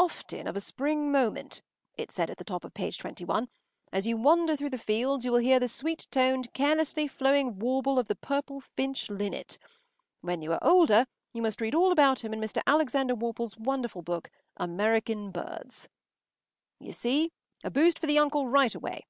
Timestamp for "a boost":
17.62-18.00